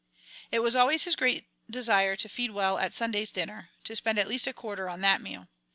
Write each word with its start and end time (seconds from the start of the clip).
It 0.51 0.63
was 0.63 0.75
always 0.75 1.03
his 1.03 1.15
great 1.15 1.45
desire 1.69 2.15
to 2.15 2.27
feed 2.27 2.49
well 2.49 2.79
at 2.79 2.91
Sunday's 2.91 3.31
dinner, 3.31 3.69
to 3.83 3.95
spend 3.95 4.17
at 4.17 4.27
least 4.27 4.47
a 4.47 4.51
quarter 4.51 4.89
on 4.89 5.01
that 5.01 5.21
meal. 5.21 5.47